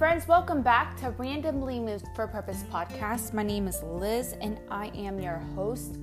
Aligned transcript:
friends, 0.00 0.26
welcome 0.26 0.62
back 0.62 0.96
to 0.96 1.10
Randomly 1.18 1.78
Moved 1.78 2.06
for 2.16 2.26
Purpose 2.26 2.64
podcast. 2.72 3.34
My 3.34 3.42
name 3.42 3.68
is 3.68 3.82
Liz 3.82 4.34
and 4.40 4.58
I 4.70 4.86
am 4.94 5.20
your 5.20 5.36
host. 5.54 5.96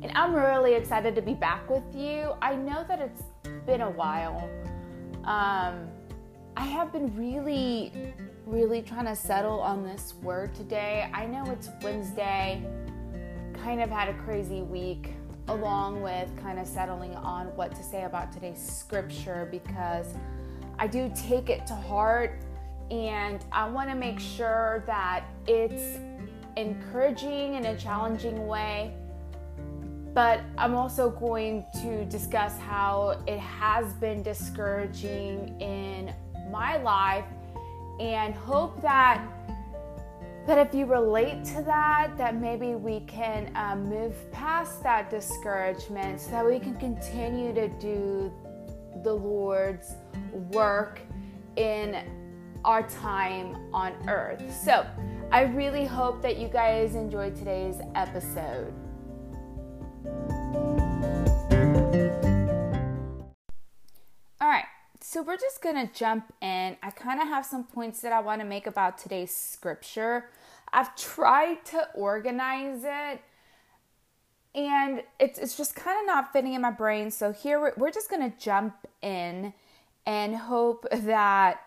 And 0.00 0.12
I'm 0.14 0.32
really 0.32 0.74
excited 0.74 1.16
to 1.16 1.22
be 1.22 1.34
back 1.34 1.68
with 1.68 1.82
you. 1.92 2.34
I 2.40 2.54
know 2.54 2.84
that 2.86 3.00
it's 3.00 3.24
been 3.66 3.80
a 3.80 3.90
while. 3.90 4.48
Um, 5.24 5.88
I 6.56 6.66
have 6.66 6.92
been 6.92 7.16
really, 7.16 8.14
really 8.46 8.80
trying 8.80 9.06
to 9.06 9.16
settle 9.16 9.58
on 9.58 9.82
this 9.82 10.14
word 10.22 10.54
today. 10.54 11.10
I 11.12 11.26
know 11.26 11.44
it's 11.50 11.68
Wednesday, 11.82 12.64
kind 13.54 13.82
of 13.82 13.90
had 13.90 14.08
a 14.08 14.14
crazy 14.22 14.62
week, 14.62 15.14
along 15.48 16.00
with 16.00 16.30
kind 16.40 16.60
of 16.60 16.66
settling 16.68 17.16
on 17.16 17.46
what 17.56 17.74
to 17.74 17.82
say 17.82 18.04
about 18.04 18.30
today's 18.30 18.64
scripture 18.64 19.48
because 19.50 20.14
I 20.78 20.86
do 20.86 21.10
take 21.16 21.50
it 21.50 21.66
to 21.66 21.74
heart 21.74 22.38
and 22.92 23.42
I 23.50 23.66
want 23.66 23.88
to 23.88 23.96
make 23.96 24.20
sure 24.20 24.84
that 24.86 25.24
it's 25.46 25.98
encouraging 26.58 27.54
in 27.54 27.64
a 27.64 27.76
challenging 27.76 28.46
way. 28.46 28.94
But 30.12 30.42
I'm 30.58 30.74
also 30.74 31.08
going 31.08 31.64
to 31.80 32.04
discuss 32.04 32.58
how 32.58 33.22
it 33.26 33.38
has 33.38 33.94
been 33.94 34.22
discouraging 34.22 35.58
in 35.58 36.12
my 36.50 36.76
life 36.82 37.24
and 37.98 38.34
hope 38.34 38.80
that 38.82 39.26
that 40.46 40.58
if 40.58 40.74
you 40.74 40.84
relate 40.86 41.44
to 41.44 41.62
that 41.62 42.12
that 42.18 42.34
maybe 42.34 42.74
we 42.74 43.00
can 43.00 43.50
uh, 43.54 43.76
move 43.76 44.30
past 44.32 44.82
that 44.82 45.08
discouragement 45.08 46.20
so 46.20 46.32
that 46.32 46.44
we 46.44 46.58
can 46.58 46.74
continue 46.78 47.54
to 47.54 47.68
do 47.78 48.32
the 49.04 49.12
lord's 49.12 49.94
work 50.50 51.00
in 51.54 52.21
our 52.64 52.88
time 52.88 53.56
on 53.72 53.92
earth 54.08 54.42
so 54.64 54.86
i 55.30 55.42
really 55.42 55.84
hope 55.84 56.22
that 56.22 56.38
you 56.38 56.48
guys 56.48 56.94
enjoyed 56.94 57.34
today's 57.34 57.76
episode 57.94 58.72
all 64.40 64.48
right 64.48 64.64
so 65.00 65.22
we're 65.22 65.36
just 65.36 65.60
to 65.86 65.92
jump 65.92 66.32
in. 66.40 66.76
I 66.82 66.90
kind 66.90 67.20
of 67.20 67.28
have 67.28 67.44
some 67.44 67.64
points 67.64 68.00
that 68.00 68.12
I 68.12 68.20
want 68.20 68.40
to 68.40 68.46
make 68.46 68.66
about 68.66 68.98
today's 68.98 69.34
scripture. 69.34 70.26
I've 70.72 70.94
tried 70.96 71.64
to 71.66 71.88
organize 71.94 72.82
it 72.84 73.20
and 74.54 75.02
it's, 75.18 75.38
it's 75.38 75.56
just 75.56 75.74
kind 75.74 75.98
of 76.00 76.06
not 76.06 76.32
fitting 76.32 76.54
in 76.54 76.62
my 76.62 76.70
brain. 76.70 77.10
So 77.10 77.32
here 77.32 77.60
we're, 77.60 77.72
we're 77.76 77.90
just 77.90 78.10
to 78.30 78.36
jump 78.38 78.86
in 79.00 79.52
and 80.06 80.36
hope 80.36 80.86
that 80.92 81.60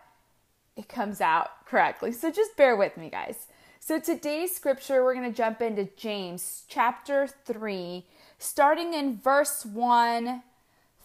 it 0.76 0.88
comes 0.88 1.20
out 1.20 1.66
correctly. 1.66 2.12
So 2.12 2.30
just 2.30 2.56
bear 2.56 2.76
with 2.76 2.96
me, 2.96 3.10
guys. 3.10 3.46
So 3.80 3.98
today's 3.98 4.54
scripture, 4.54 5.02
we're 5.04 5.14
going 5.14 5.30
to 5.30 5.36
jump 5.36 5.62
into 5.62 5.88
James 5.96 6.64
chapter 6.68 7.26
3, 7.26 8.04
starting 8.38 8.94
in 8.94 9.16
verse 9.16 9.64
1 9.64 10.42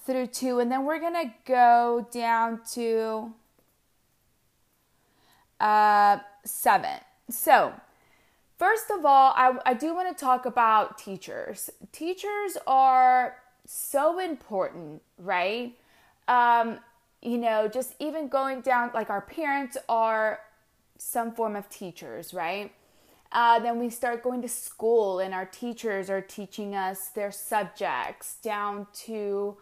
through 0.05 0.27
2, 0.27 0.59
and 0.59 0.71
then 0.71 0.85
we're 0.85 0.99
going 0.99 1.13
to 1.13 1.31
go 1.45 2.07
down 2.11 2.61
to 2.73 3.33
uh, 5.59 6.17
7. 6.43 6.89
So, 7.29 7.73
first 8.57 8.89
of 8.89 9.05
all, 9.05 9.33
I, 9.35 9.57
I 9.65 9.73
do 9.75 9.93
want 9.93 10.15
to 10.15 10.19
talk 10.19 10.45
about 10.45 10.97
teachers. 10.97 11.69
Teachers 11.91 12.57
are 12.65 13.35
so 13.65 14.19
important, 14.19 15.03
right? 15.19 15.77
Um, 16.27 16.79
you 17.21 17.37
know, 17.37 17.67
just 17.67 17.95
even 17.99 18.27
going 18.27 18.61
down, 18.61 18.91
like 18.93 19.09
our 19.09 19.21
parents 19.21 19.77
are 19.87 20.39
some 20.97 21.31
form 21.31 21.55
of 21.55 21.69
teachers, 21.69 22.33
right? 22.33 22.71
Uh, 23.31 23.59
then 23.59 23.79
we 23.79 23.89
start 23.89 24.23
going 24.23 24.41
to 24.41 24.49
school, 24.49 25.19
and 25.19 25.33
our 25.33 25.45
teachers 25.45 26.09
are 26.09 26.21
teaching 26.21 26.75
us 26.75 27.09
their 27.09 27.31
subjects 27.31 28.35
down 28.43 28.87
to 28.93 29.55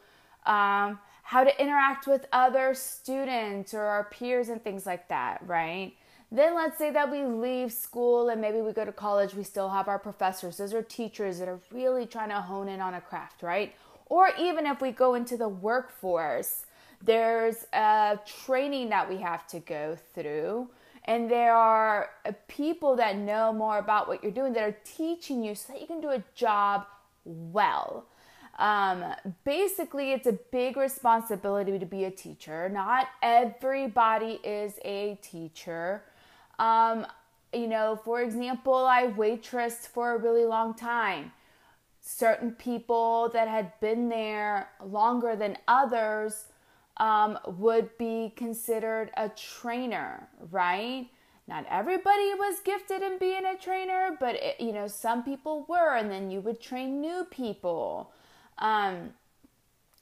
um, 0.45 0.97
how 1.23 1.43
to 1.43 1.61
interact 1.61 2.07
with 2.07 2.25
other 2.31 2.73
students 2.73 3.73
or 3.73 3.81
our 3.81 4.05
peers 4.05 4.49
and 4.49 4.63
things 4.63 4.85
like 4.87 5.07
that, 5.09 5.39
right? 5.45 5.93
Then 6.31 6.55
let's 6.55 6.77
say 6.77 6.91
that 6.91 7.11
we 7.11 7.23
leave 7.23 7.71
school 7.71 8.29
and 8.29 8.39
maybe 8.39 8.61
we 8.61 8.71
go 8.71 8.85
to 8.85 8.91
college, 8.91 9.33
we 9.33 9.43
still 9.43 9.69
have 9.69 9.87
our 9.87 9.99
professors. 9.99 10.57
Those 10.57 10.73
are 10.73 10.81
teachers 10.81 11.39
that 11.39 11.47
are 11.47 11.59
really 11.71 12.05
trying 12.05 12.29
to 12.29 12.41
hone 12.41 12.67
in 12.67 12.81
on 12.81 12.95
a 12.95 13.01
craft, 13.01 13.43
right? 13.43 13.75
Or 14.07 14.29
even 14.39 14.65
if 14.65 14.81
we 14.81 14.91
go 14.91 15.13
into 15.15 15.37
the 15.37 15.49
workforce, 15.49 16.65
there's 17.03 17.65
a 17.73 18.19
training 18.45 18.89
that 18.89 19.09
we 19.09 19.17
have 19.17 19.47
to 19.47 19.59
go 19.59 19.97
through. 20.13 20.69
And 21.05 21.31
there 21.31 21.55
are 21.55 22.09
people 22.47 22.95
that 22.97 23.17
know 23.17 23.51
more 23.51 23.79
about 23.79 24.07
what 24.07 24.21
you're 24.21 24.31
doing 24.31 24.53
that 24.53 24.63
are 24.63 24.77
teaching 24.83 25.43
you 25.43 25.55
so 25.55 25.73
that 25.73 25.81
you 25.81 25.87
can 25.87 26.01
do 26.01 26.09
a 26.09 26.23
job 26.35 26.85
well. 27.25 28.05
Um, 28.59 29.05
basically, 29.45 30.11
it's 30.11 30.27
a 30.27 30.37
big 30.51 30.75
responsibility 30.75 31.79
to 31.79 31.85
be 31.85 32.03
a 32.03 32.11
teacher. 32.11 32.69
Not 32.69 33.07
everybody 33.23 34.39
is 34.43 34.73
a 34.83 35.17
teacher. 35.21 36.03
Um, 36.59 37.07
you 37.53 37.67
know, 37.67 37.99
for 38.03 38.21
example, 38.21 38.85
I 38.85 39.07
waitressed 39.07 39.87
for 39.87 40.13
a 40.13 40.17
really 40.17 40.45
long 40.45 40.73
time. 40.73 41.31
Certain 42.01 42.51
people 42.51 43.29
that 43.33 43.47
had 43.47 43.79
been 43.79 44.09
there 44.09 44.69
longer 44.85 45.35
than 45.35 45.57
others 45.67 46.45
um, 46.99 47.39
would 47.45 47.97
be 47.97 48.33
considered 48.35 49.11
a 49.15 49.29
trainer, 49.29 50.27
right? 50.51 51.07
Not 51.47 51.65
everybody 51.69 52.33
was 52.37 52.59
gifted 52.59 53.01
in 53.01 53.17
being 53.17 53.45
a 53.45 53.57
trainer, 53.57 54.15
but 54.19 54.35
it, 54.35 54.59
you 54.59 54.71
know, 54.71 54.87
some 54.87 55.23
people 55.23 55.65
were, 55.67 55.95
and 55.95 56.11
then 56.11 56.29
you 56.29 56.41
would 56.41 56.61
train 56.61 57.01
new 57.01 57.25
people. 57.31 58.11
Um, 58.59 59.13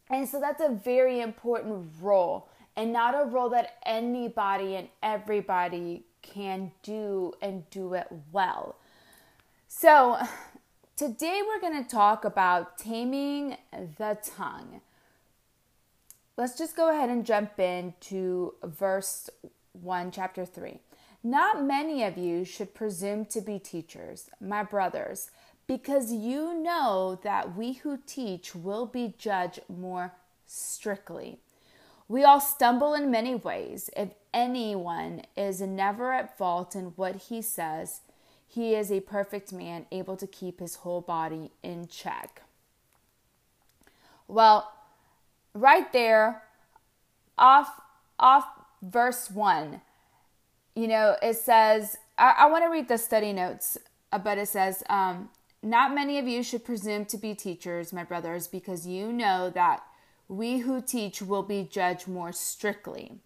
and 0.09 0.27
so 0.27 0.39
that's 0.39 0.61
a 0.61 0.69
very 0.69 1.21
important 1.21 1.85
role 2.01 2.49
and 2.75 2.93
not 2.93 3.15
a 3.15 3.25
role 3.25 3.49
that 3.49 3.77
anybody 3.85 4.75
and 4.75 4.87
everybody 5.01 6.03
can 6.21 6.71
do 6.83 7.33
and 7.41 7.69
do 7.69 7.93
it 7.93 8.07
well. 8.31 8.75
So, 9.67 10.17
today 10.95 11.41
we're 11.45 11.59
going 11.59 11.83
to 11.83 11.89
talk 11.89 12.25
about 12.25 12.77
taming 12.77 13.57
the 13.71 14.17
tongue. 14.23 14.81
Let's 16.37 16.57
just 16.57 16.75
go 16.75 16.89
ahead 16.89 17.09
and 17.09 17.25
jump 17.25 17.59
into 17.59 18.53
verse 18.63 19.29
1, 19.73 20.11
chapter 20.11 20.45
3. 20.45 20.79
Not 21.23 21.63
many 21.63 22.03
of 22.03 22.17
you 22.17 22.45
should 22.45 22.75
presume 22.75 23.25
to 23.25 23.41
be 23.41 23.57
teachers, 23.59 24.29
my 24.39 24.63
brothers 24.63 25.31
because 25.67 26.13
you 26.13 26.53
know 26.53 27.19
that 27.23 27.55
we 27.55 27.73
who 27.73 27.99
teach 28.05 28.55
will 28.55 28.85
be 28.85 29.13
judged 29.17 29.59
more 29.67 30.13
strictly. 30.45 31.39
We 32.07 32.23
all 32.23 32.39
stumble 32.39 32.93
in 32.93 33.11
many 33.11 33.35
ways. 33.35 33.89
If 33.95 34.09
anyone 34.33 35.23
is 35.35 35.59
never 35.59 36.13
at 36.13 36.37
fault 36.37 36.73
in 36.73 36.93
what 36.95 37.15
he 37.23 37.41
says, 37.41 37.99
he 38.47 38.75
is 38.75 38.89
a 38.89 39.01
perfect 39.01 39.51
man, 39.51 39.85
able 39.91 40.15
to 40.15 40.25
keep 40.25 40.61
his 40.61 40.75
whole 40.75 41.01
body 41.01 41.51
in 41.61 41.87
check. 41.87 42.43
Well, 44.29 44.71
right 45.59 45.91
there, 45.93 46.43
off 47.37 47.69
off 48.19 48.45
verse 48.81 49.29
one, 49.29 49.81
you 50.75 50.87
know, 50.87 51.15
it 51.21 51.35
says. 51.35 51.97
I, 52.19 52.33
I 52.39 52.45
want 52.47 52.63
to 52.63 52.69
read 52.69 52.87
the 52.87 52.97
study 52.97 53.31
notes, 53.31 53.77
uh, 54.11 54.17
but 54.17 54.39
it 54.39 54.47
says, 54.47 54.83
um, 54.89 55.29
not 55.61 55.93
many 55.93 56.17
of 56.17 56.27
you 56.27 56.41
should 56.41 56.65
presume 56.65 57.05
to 57.05 57.17
be 57.17 57.35
teachers, 57.35 57.93
my 57.93 58.03
brothers, 58.03 58.47
because 58.47 58.87
you 58.87 59.13
know 59.13 59.51
that 59.51 59.83
we 60.27 60.57
who 60.59 60.81
teach 60.81 61.21
will 61.21 61.43
be 61.43 61.67
judged 61.69 62.07
more 62.07 62.31
strictly. 62.31 63.19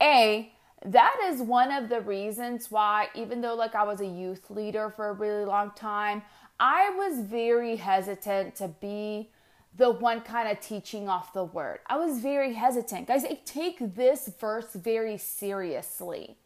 A, 0.00 0.52
that 0.84 1.16
is 1.26 1.40
one 1.42 1.72
of 1.72 1.88
the 1.88 2.00
reasons 2.00 2.70
why, 2.70 3.08
even 3.14 3.40
though 3.40 3.54
like 3.54 3.74
I 3.74 3.82
was 3.82 4.00
a 4.00 4.06
youth 4.06 4.50
leader 4.50 4.88
for 4.88 5.08
a 5.08 5.12
really 5.12 5.44
long 5.44 5.72
time, 5.74 6.22
I 6.60 6.90
was 6.90 7.26
very 7.26 7.74
hesitant 7.74 8.54
to 8.56 8.68
be 8.68 9.30
the 9.76 9.90
one 9.90 10.20
kind 10.20 10.48
of 10.50 10.60
teaching 10.60 11.08
off 11.08 11.32
the 11.32 11.44
word. 11.44 11.80
I 11.86 11.96
was 11.96 12.20
very 12.20 12.54
hesitant. 12.54 13.08
Guys, 13.08 13.24
I 13.24 13.40
take 13.44 13.94
this 13.94 14.30
verse 14.38 14.74
very 14.74 15.16
seriously. 15.16 16.36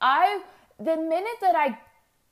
I 0.00 0.42
the 0.78 0.96
minute 0.96 1.38
that 1.40 1.54
I 1.54 1.78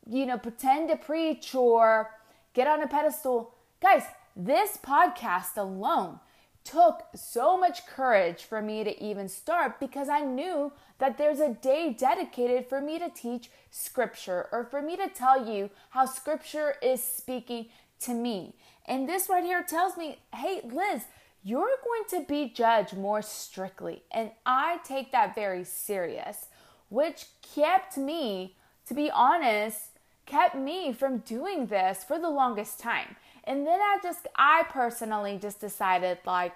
you 0.09 0.27
know 0.27 0.39
pretend 0.39 0.89
to 0.91 0.97
preach 0.97 1.55
or 1.55 2.11
get 2.55 2.67
on 2.67 2.83
a 2.83 2.89
pedestal. 2.89 3.55
Guys, 3.81 4.03
this 4.37 4.77
podcast 4.77 5.57
alone 5.57 6.21
took 6.65 7.05
so 7.15 7.57
much 7.57 7.87
courage 7.87 8.43
for 8.43 8.61
me 8.61 8.85
to 8.85 9.03
even 9.03 9.29
start 9.29 9.81
because 9.81 10.09
I 10.09 10.21
knew 10.21 10.73
that 10.99 11.17
there's 11.17 11.41
a 11.41 11.55
day 11.55 11.95
dedicated 11.99 12.67
for 12.69 12.81
me 12.81 12.99
to 12.99 13.09
teach 13.09 13.51
scripture 13.71 14.49
or 14.53 14.65
for 14.65 14.83
me 14.83 14.97
to 14.97 15.09
tell 15.09 15.49
you 15.51 15.71
how 15.91 16.05
scripture 16.05 16.75
is 16.83 17.03
speaking 17.03 17.67
to 18.01 18.13
me. 18.13 18.55
And 18.87 19.09
this 19.09 19.29
right 19.29 19.45
here 19.45 19.63
tells 19.63 19.97
me, 19.97 20.19
hey, 20.35 20.61
Liz, 20.65 21.03
you're 21.43 21.77
going 21.85 22.21
to 22.23 22.27
be 22.27 22.51
judged 22.51 22.97
more 22.97 23.23
strictly. 23.23 24.03
And 24.11 24.31
I 24.45 24.79
take 24.85 25.13
that 25.13 25.35
very 25.35 25.65
serious. 25.65 26.47
which 26.91 27.27
kept 27.55 27.97
me, 27.97 28.57
to 28.87 28.95
be 28.95 29.11
honest, 29.11 29.99
kept 30.27 30.55
me 30.55 30.93
from 30.93 31.19
doing 31.19 31.67
this 31.67 32.05
for 32.05 32.19
the 32.19 32.29
longest 32.29 32.79
time. 32.79 33.17
And 33.45 33.67
then 33.67 33.81
I 33.81 33.99
just, 34.03 34.27
I 34.37 34.65
personally 34.69 35.39
just 35.41 35.61
decided 35.61 36.19
like, 36.27 36.53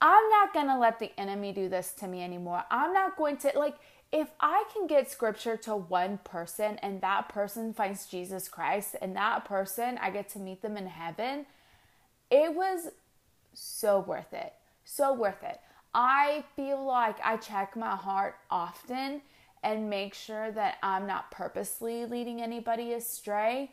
I'm 0.00 0.28
not 0.30 0.54
going 0.54 0.68
to 0.68 0.78
let 0.78 0.98
the 0.98 1.12
enemy 1.18 1.52
do 1.52 1.68
this 1.68 1.92
to 1.94 2.08
me 2.08 2.22
anymore. 2.22 2.64
I'm 2.70 2.92
not 2.92 3.16
going 3.16 3.36
to, 3.38 3.52
like, 3.54 3.76
if 4.12 4.28
I 4.40 4.64
can 4.72 4.86
get 4.86 5.10
scripture 5.10 5.56
to 5.58 5.76
one 5.76 6.18
person 6.24 6.78
and 6.82 7.00
that 7.00 7.28
person 7.28 7.72
finds 7.72 8.06
Jesus 8.06 8.48
Christ 8.48 8.96
and 9.00 9.14
that 9.14 9.44
person, 9.44 9.98
I 10.00 10.10
get 10.10 10.28
to 10.30 10.38
meet 10.38 10.62
them 10.62 10.76
in 10.76 10.86
heaven, 10.86 11.46
it 12.30 12.54
was 12.54 12.88
so 13.52 14.00
worth 14.00 14.32
it. 14.32 14.52
So 14.84 15.12
worth 15.12 15.42
it. 15.42 15.60
I 15.94 16.44
feel 16.56 16.84
like 16.84 17.16
I 17.22 17.36
check 17.36 17.76
my 17.76 17.94
heart 17.94 18.36
often 18.50 19.22
and 19.62 19.90
make 19.90 20.14
sure 20.14 20.50
that 20.52 20.78
I'm 20.82 21.06
not 21.06 21.30
purposely 21.30 22.06
leading 22.06 22.40
anybody 22.40 22.94
astray. 22.94 23.70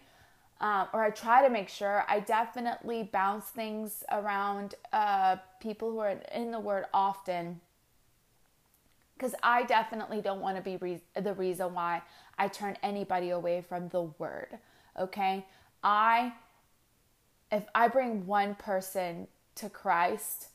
Um, 0.60 0.88
or 0.92 1.04
I 1.04 1.12
try 1.12 1.44
to 1.44 1.50
make 1.52 1.70
sure 1.70 2.04
I 2.08 2.20
definitely 2.20 3.04
bounce 3.04 3.46
things 3.46 4.04
around 4.12 4.76
uh, 4.92 5.38
people 5.60 5.92
who 5.92 6.00
are 6.00 6.20
in 6.34 6.52
the 6.52 6.60
word 6.60 6.86
often 6.94 7.62
because 9.16 9.36
I 9.42 9.64
definitely 9.64 10.22
don't 10.22 10.42
want 10.42 10.58
to 10.58 10.64
be 10.64 10.78
re- 10.78 11.02
the 11.16 11.34
reason 11.34 11.74
why 11.74 12.02
I 12.38 12.48
turn 12.48 12.78
anybody 12.84 13.30
away 13.30 13.62
from 13.62 13.90
the 13.90 14.04
word. 14.04 14.58
Okay, 15.00 15.46
I 15.84 16.34
if 17.52 17.64
I 17.74 17.88
bring 17.88 18.26
one 18.26 18.56
person 18.56 19.28
to 19.56 19.70
Christ, 19.70 20.50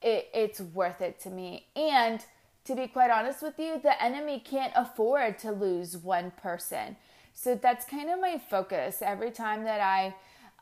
it, 0.00 0.28
it's 0.32 0.60
worth 0.60 1.00
it 1.00 1.18
to 1.20 1.30
me. 1.30 1.66
And 1.74 2.24
to 2.64 2.74
be 2.74 2.86
quite 2.86 3.10
honest 3.10 3.42
with 3.42 3.58
you, 3.58 3.80
the 3.82 4.00
enemy 4.02 4.40
can't 4.40 4.72
afford 4.76 5.38
to 5.40 5.52
lose 5.52 5.96
one 5.96 6.30
person. 6.30 6.96
So 7.34 7.56
that's 7.56 7.84
kind 7.84 8.08
of 8.08 8.20
my 8.20 8.38
focus 8.38 9.02
every 9.02 9.30
time 9.30 9.64
that 9.64 9.80
I, 9.80 10.14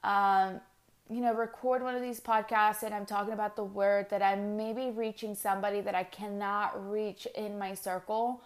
um, 0.02 0.60
you 1.08 1.20
know, 1.20 1.34
record 1.34 1.82
one 1.82 1.94
of 1.94 2.02
these 2.02 2.18
podcasts 2.18 2.82
and 2.82 2.94
I'm 2.94 3.06
talking 3.06 3.34
about 3.34 3.56
the 3.56 3.64
word 3.64 4.08
that 4.10 4.22
I'm 4.22 4.56
maybe 4.56 4.90
reaching 4.90 5.34
somebody 5.34 5.80
that 5.82 5.94
I 5.94 6.04
cannot 6.04 6.90
reach 6.90 7.26
in 7.36 7.58
my 7.58 7.74
circle 7.74 8.42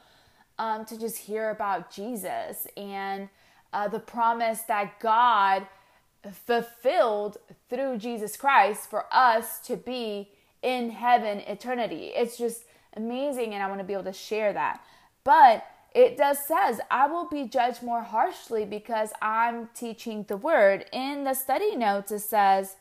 um, 0.58 0.84
to 0.86 0.98
just 0.98 1.18
hear 1.18 1.50
about 1.50 1.90
Jesus 1.90 2.66
and 2.76 3.28
uh, 3.72 3.88
the 3.88 4.00
promise 4.00 4.62
that 4.62 4.98
God 5.00 5.66
fulfilled 6.32 7.38
through 7.70 7.98
Jesus 7.98 8.36
Christ 8.36 8.90
for 8.90 9.06
us 9.12 9.60
to 9.60 9.76
be 9.76 10.30
in 10.62 10.90
heaven 10.90 11.38
eternity. 11.40 12.12
It's 12.14 12.36
just 12.36 12.64
amazing 12.96 13.54
and 13.54 13.62
I 13.62 13.68
want 13.68 13.78
to 13.78 13.84
be 13.84 13.92
able 13.92 14.04
to 14.04 14.12
share 14.12 14.52
that. 14.52 14.82
But 15.22 15.64
it 15.96 16.18
does 16.18 16.38
says 16.46 16.78
I 16.90 17.06
will 17.06 17.26
be 17.26 17.44
judged 17.44 17.82
more 17.82 18.02
harshly 18.02 18.66
because 18.66 19.12
I'm 19.22 19.70
teaching 19.74 20.26
the 20.28 20.36
word. 20.36 20.84
In 20.92 21.24
the 21.24 21.32
study 21.32 21.74
notes 21.74 22.12
it 22.12 22.18
says 22.18 22.76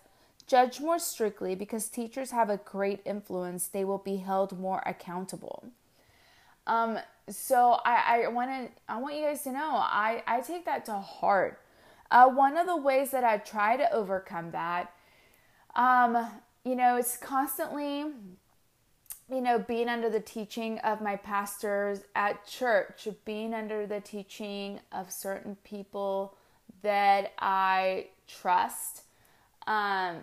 judge 0.46 0.82
more 0.82 1.00
strictly 1.00 1.56
because 1.56 1.88
teachers 1.88 2.32
have 2.32 2.50
a 2.50 2.58
great 2.58 3.00
influence. 3.06 3.68
They 3.68 3.86
will 3.86 4.00
be 4.00 4.18
held 4.18 4.60
more 4.60 4.84
accountable. 4.86 5.72
Um 6.68 7.00
so 7.30 7.80
I, 7.86 8.26
I 8.26 8.28
want 8.28 8.52
to 8.52 8.70
I 8.94 8.98
want 8.98 9.16
you 9.16 9.24
guys 9.24 9.44
to 9.44 9.54
know 9.54 9.76
I, 9.76 10.22
I 10.28 10.42
take 10.42 10.66
that 10.66 10.84
to 10.86 11.00
heart. 11.00 11.62
Uh, 12.12 12.28
one 12.28 12.58
of 12.58 12.68
the 12.68 12.78
ways 12.78 13.12
that 13.12 13.24
I 13.24 13.38
try 13.38 13.78
to 13.78 13.92
overcome 13.92 14.52
that, 14.52 14.94
um, 15.76 16.32
you 16.64 16.76
know, 16.76 16.98
it's 16.98 17.18
constantly 17.18 18.06
you 19.30 19.42
know, 19.42 19.58
being 19.58 19.90
under 19.90 20.10
the 20.10 20.20
teaching 20.20 20.78
of 20.80 21.02
my 21.02 21.16
pastors 21.16 22.02
at 22.16 22.46
church, 22.46 23.08
being 23.26 23.54
under 23.54 23.88
the 23.88 24.00
teaching 24.00 24.80
of 24.92 25.12
certain 25.12 25.58
people 25.64 26.36
that 26.84 27.34
I 27.40 28.08
trust, 28.28 29.04
um, 29.66 30.18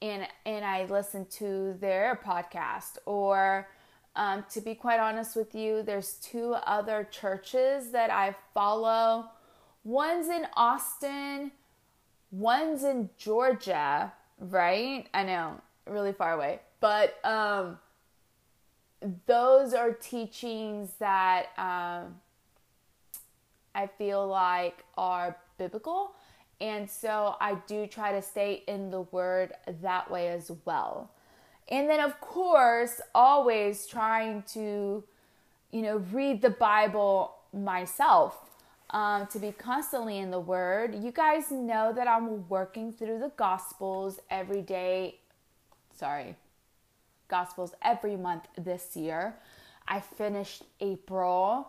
and 0.00 0.28
and 0.46 0.64
I 0.64 0.86
listen 0.88 1.26
to 1.38 1.74
their 1.80 2.20
podcast. 2.24 2.98
Or, 3.06 3.68
um, 4.14 4.44
to 4.50 4.60
be 4.60 4.76
quite 4.76 5.00
honest 5.00 5.34
with 5.34 5.54
you, 5.54 5.82
there's 5.82 6.14
two 6.14 6.54
other 6.54 7.08
churches 7.10 7.90
that 7.90 8.10
I 8.10 8.36
follow. 8.52 9.30
One's 9.82 10.28
in 10.28 10.46
Austin, 10.56 11.50
one's 12.30 12.84
in 12.84 13.10
Georgia. 13.18 14.12
Right? 14.38 15.08
I 15.12 15.24
know, 15.24 15.60
really 15.88 16.12
far 16.12 16.34
away, 16.34 16.60
but 16.80 17.18
um 17.24 17.78
those 19.26 19.74
are 19.74 19.92
teachings 19.92 20.94
that 20.98 21.46
um, 21.58 22.16
I 23.74 23.86
feel 23.86 24.26
like 24.26 24.84
are 24.96 25.36
biblical. 25.58 26.12
And 26.60 26.88
so 26.88 27.36
I 27.40 27.56
do 27.66 27.86
try 27.86 28.12
to 28.12 28.22
stay 28.22 28.62
in 28.66 28.90
the 28.90 29.02
word 29.02 29.52
that 29.82 30.10
way 30.10 30.28
as 30.28 30.50
well. 30.64 31.10
And 31.68 31.88
then, 31.88 32.00
of 32.00 32.20
course, 32.20 33.00
always 33.14 33.86
trying 33.86 34.42
to, 34.52 35.02
you 35.70 35.82
know, 35.82 35.98
read 36.12 36.42
the 36.42 36.50
Bible 36.50 37.34
myself, 37.52 38.38
um, 38.90 39.26
to 39.28 39.38
be 39.38 39.52
constantly 39.52 40.18
in 40.18 40.30
the 40.30 40.40
word. 40.40 40.94
You 40.94 41.10
guys 41.10 41.50
know 41.50 41.92
that 41.94 42.06
I'm 42.06 42.48
working 42.48 42.92
through 42.92 43.18
the 43.18 43.32
Gospels 43.36 44.20
every 44.30 44.62
day. 44.62 45.16
Sorry, 45.94 46.36
Gospels 47.38 47.72
every 47.82 48.16
month 48.16 48.44
this 48.56 48.96
year. 48.96 49.34
I 49.88 50.00
finished 50.00 50.62
April 50.80 51.68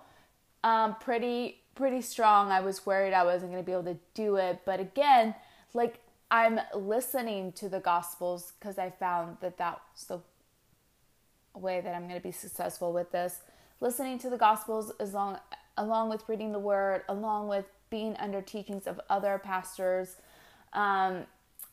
um, 0.66 0.96
pretty 1.00 1.62
pretty 1.76 2.02
strong. 2.02 2.52
I 2.52 2.62
was 2.62 2.86
worried 2.86 3.14
I 3.14 3.24
wasn't 3.24 3.52
going 3.52 3.64
to 3.64 3.66
be 3.66 3.72
able 3.72 3.94
to 3.94 4.00
do 4.14 4.38
it, 4.38 4.62
but 4.66 4.80
again, 4.80 5.36
like 5.74 6.00
I'm 6.32 6.60
listening 6.74 7.52
to 7.54 7.70
the 7.70 7.80
Gospels 7.80 8.54
because 8.58 8.78
I 8.78 8.90
found 8.90 9.38
that 9.42 9.58
that's 9.58 10.06
the 10.06 10.20
way 11.54 11.82
that 11.82 11.94
I'm 11.94 12.08
going 12.08 12.20
to 12.20 12.24
be 12.24 12.32
successful 12.32 12.92
with 12.94 13.12
this. 13.12 13.42
Listening 13.80 14.18
to 14.20 14.30
the 14.30 14.38
Gospels 14.38 14.92
as 15.00 15.14
long 15.14 15.38
along 15.78 16.10
with 16.10 16.24
reading 16.28 16.52
the 16.52 16.60
Word, 16.60 17.04
along 17.10 17.48
with 17.48 17.66
being 17.90 18.16
under 18.18 18.42
teachings 18.42 18.88
of 18.88 19.00
other 19.10 19.40
pastors. 19.44 20.16
Um, 20.74 21.26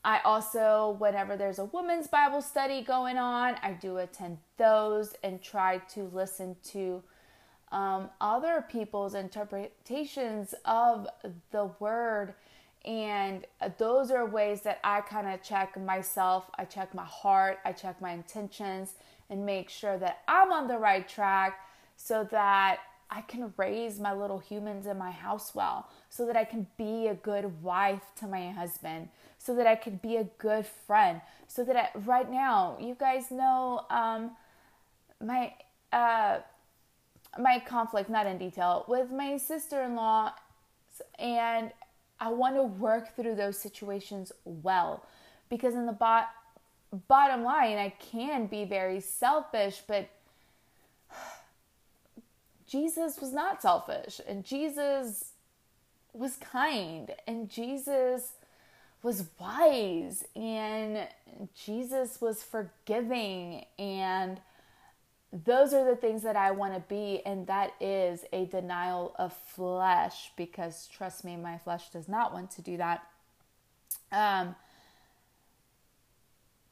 I 0.05 0.21
also, 0.25 0.97
whenever 0.99 1.37
there's 1.37 1.61
a 1.61 1.67
women's 1.67 2.09
Bible 2.09 2.43
study 2.43 2.83
going 2.83 3.19
on, 3.19 3.55
I 3.63 3.73
do 3.73 3.99
attend 3.99 4.39
those 4.57 5.15
and 5.23 5.41
try 5.41 5.79
to 5.95 6.11
listen 6.13 6.57
to 6.73 7.03
um, 7.71 8.11
other 8.21 8.65
people's 8.69 9.15
interpretations 9.15 10.55
of 10.65 11.07
the 11.53 11.71
word. 11.79 12.35
And 12.85 13.47
those 13.79 14.11
are 14.11 14.27
ways 14.27 14.63
that 14.63 14.81
I 14.83 15.03
kind 15.03 15.29
of 15.29 15.41
check 15.41 15.81
myself. 15.81 16.51
I 16.59 16.65
check 16.65 16.95
my 16.95 17.05
heart, 17.05 17.61
I 17.65 17.71
check 17.71 18.01
my 18.01 18.11
intentions, 18.11 18.95
and 19.31 19.47
make 19.47 19.71
sure 19.71 19.99
that 19.99 20.23
I'm 20.27 20.51
on 20.51 20.67
the 20.67 20.79
right 20.79 21.09
track 21.09 21.61
so 21.97 22.27
that 22.33 22.81
I 23.09 23.21
can 23.21 23.53
raise 23.57 24.01
my 24.01 24.13
little 24.13 24.39
humans 24.39 24.87
in 24.87 24.99
my 24.99 25.11
house 25.11 25.55
well, 25.55 25.89
so 26.09 26.27
that 26.27 26.35
I 26.35 26.45
can 26.45 26.67
be 26.77 27.07
a 27.07 27.15
good 27.15 27.63
wife 27.63 28.03
to 28.17 28.27
my 28.27 28.51
husband, 28.51 29.11
so 29.43 29.57
that 29.57 29.67
I 29.67 29.75
could 29.75 30.01
be 30.01 30.17
a 30.17 30.25
good 30.39 30.67
friend, 30.87 31.21
so 31.49 31.65
that 31.65 31.77
I, 31.77 31.99
right 31.99 32.31
now, 32.31 32.77
you 32.81 32.95
guys 32.95 33.31
know 33.31 33.85
um, 33.91 34.31
my 35.21 35.53
uh, 35.93 36.39
my 37.39 37.63
conflict, 37.67 38.09
not 38.09 38.27
in 38.27 38.39
detail, 38.39 38.85
with 38.89 39.11
my 39.11 39.37
sister-in-law, 39.37 40.33
and 41.19 41.73
I 42.21 42.29
want 42.29 42.55
to 42.57 42.63
work 42.63 43.17
through 43.17 43.35
those 43.35 43.59
situations 43.59 44.31
well, 44.45 45.05
because 45.49 45.75
in 45.75 45.87
the 45.87 45.93
bot 45.93 46.29
bottom 47.09 47.43
line, 47.43 47.79
I 47.79 47.95
can 47.99 48.47
be 48.47 48.65
very 48.65 49.01
selfish, 49.01 49.83
but 49.89 50.09
Jesus 52.67 53.19
was 53.21 53.33
not 53.33 53.61
selfish, 53.61 54.21
and 54.29 54.45
Jesus 54.45 55.33
was 56.13 56.37
kind, 56.37 57.11
and 57.27 57.49
Jesus 57.49 58.35
was 59.03 59.25
wise 59.39 60.25
and 60.37 61.09
Jesus 61.55 62.21
was 62.21 62.43
forgiving 62.43 63.65
and 63.79 64.41
those 65.33 65.73
are 65.73 65.85
the 65.85 65.97
things 65.97 66.23
that 66.23 66.37
I 66.37 66.51
want 66.51 66.75
to 66.75 66.81
be 66.81 67.23
and 67.27 67.47
that 67.47 67.73
is 67.81 68.25
a 68.33 68.45
denial 68.47 69.15
of 69.19 69.33
flesh 69.33 70.31
because 70.37 70.89
trust 70.89 71.25
me 71.25 71.37
my 71.37 71.59
flesh 71.59 71.89
does 71.91 72.09
not 72.09 72.33
want 72.33 72.51
to 72.53 72.63
do 72.63 72.77
that. 72.77 73.03
Um 74.13 74.55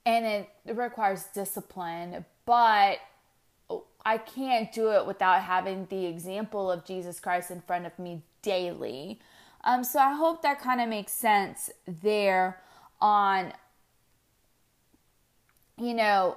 and 0.07 0.25
it 0.25 0.51
requires 0.67 1.25
discipline 1.35 2.25
but 2.47 2.99
I 4.05 4.19
can't 4.19 4.73
do 4.73 4.93
it 4.93 5.07
without 5.07 5.43
having 5.43 5.87
the 5.91 6.07
example 6.07 6.71
of 6.71 6.85
Jesus 6.85 7.21
Christ 7.21 7.51
in 7.51 7.61
front 7.61 7.87
of 7.87 7.99
me 7.99 8.23
daily 8.43 9.21
um, 9.65 9.85
so 9.85 9.99
I 9.99 10.15
hope 10.15 10.43
that 10.43 10.61
kind 10.61 10.81
of 10.81 10.89
makes 10.89 11.13
sense 11.13 11.71
there 11.87 12.61
on, 13.01 13.53
you 15.79 15.95
know, 15.95 16.37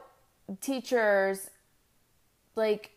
teachers 0.61 1.49
like 2.55 2.91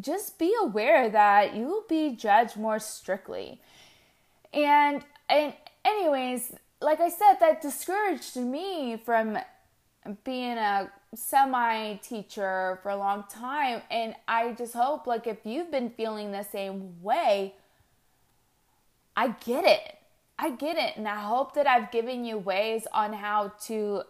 just 0.00 0.38
be 0.38 0.52
aware 0.60 1.08
that 1.08 1.54
you 1.54 1.66
will 1.66 1.84
be 1.88 2.16
judged 2.16 2.56
more 2.56 2.78
strictly. 2.78 3.60
And 4.52 5.04
and 5.28 5.54
anyways, 5.84 6.54
like 6.80 7.00
I 7.00 7.08
said, 7.08 7.34
that 7.40 7.62
discouraged 7.62 8.36
me 8.36 8.96
from 8.96 9.38
being 10.22 10.58
a 10.58 10.90
semi 11.14 11.94
teacher 11.96 12.78
for 12.82 12.90
a 12.90 12.96
long 12.96 13.24
time. 13.30 13.82
And 13.90 14.14
I 14.28 14.52
just 14.52 14.74
hope, 14.74 15.06
like, 15.06 15.26
if 15.26 15.38
you've 15.44 15.70
been 15.70 15.90
feeling 15.90 16.32
the 16.32 16.42
same 16.42 17.02
way, 17.02 17.54
I 19.16 19.28
get 19.44 19.64
it. 19.64 19.96
I 20.38 20.50
get 20.50 20.76
it. 20.76 20.96
And 20.96 21.06
I 21.06 21.20
hope 21.20 21.54
that 21.54 21.66
I've 21.66 21.90
given 21.90 22.24
you 22.24 22.38
ways 22.38 22.86
on 22.92 23.12
how 23.12 23.52
to 23.66 24.02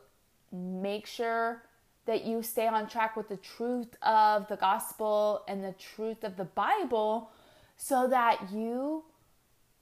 make 0.53 1.07
sure 1.07 1.63
that 2.07 2.25
you 2.25 2.43
stay 2.43 2.67
on 2.67 2.89
track 2.89 3.17
with 3.17 3.29
the 3.29 3.37
truth 3.37 3.97
of 4.03 4.47
the 4.49 4.57
gospel 4.57 5.43
and 5.49 5.65
the 5.65 5.73
truth 5.73 6.23
of 6.23 6.37
the 6.37 6.45
Bible 6.45 7.31
so 7.77 8.07
that 8.09 8.53
you 8.53 9.05